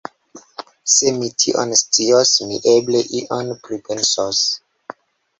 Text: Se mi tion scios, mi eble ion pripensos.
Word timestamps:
Se 0.93 1.09
mi 1.17 1.27
tion 1.41 1.73
scios, 1.81 2.31
mi 2.51 2.57
eble 2.71 3.01
ion 3.19 3.51
pripensos. 3.67 4.41